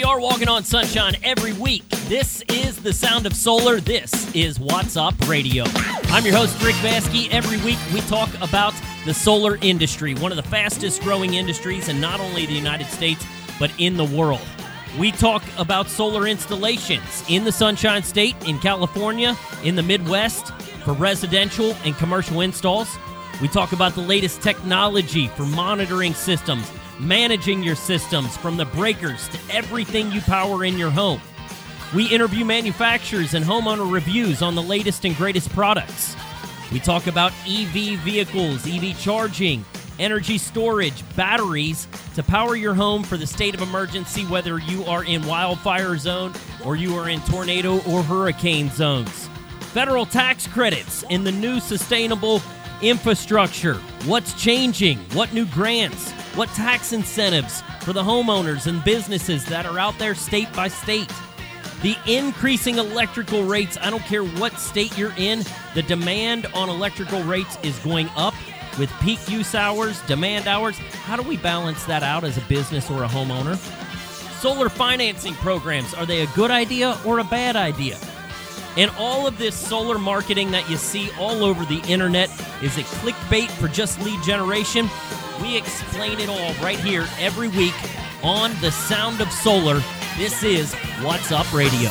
[0.00, 1.86] We are walking on sunshine every week.
[2.08, 3.80] This is the sound of solar.
[3.80, 5.64] This is Watts Up Radio.
[6.04, 7.28] I'm your host, Rick Vaske.
[7.30, 8.72] Every week we talk about
[9.04, 13.26] the solar industry, one of the fastest growing industries in not only the United States,
[13.58, 14.40] but in the world.
[14.98, 20.94] We talk about solar installations in the Sunshine State, in California, in the Midwest, for
[20.94, 22.88] residential and commercial installs.
[23.42, 29.28] We talk about the latest technology for monitoring systems, managing your systems from the breakers
[29.28, 31.20] to everything you power in your home.
[31.94, 36.14] We interview manufacturers and homeowner reviews on the latest and greatest products.
[36.70, 39.64] We talk about EV vehicles, EV charging,
[39.98, 45.04] energy storage, batteries to power your home for the state of emergency, whether you are
[45.04, 46.32] in wildfire zone
[46.64, 49.28] or you are in tornado or hurricane zones.
[49.72, 52.40] Federal tax credits in the new sustainable
[52.82, 53.74] infrastructure.
[54.04, 54.98] What's changing?
[55.12, 56.10] What new grants?
[56.34, 61.12] What tax incentives for the homeowners and businesses that are out there state by state?
[61.82, 67.22] The increasing electrical rates, I don't care what state you're in, the demand on electrical
[67.22, 68.34] rates is going up
[68.78, 70.76] with peak use hours, demand hours.
[70.78, 73.56] How do we balance that out as a business or a homeowner?
[74.40, 77.98] Solar financing programs, are they a good idea or a bad idea?
[78.76, 82.30] And all of this solar marketing that you see all over the internet
[82.62, 84.88] is a clickbait for just lead generation?
[85.42, 87.74] We explain it all right here every week
[88.22, 89.82] on The Sound of Solar.
[90.16, 91.90] This is Watts Up Radio.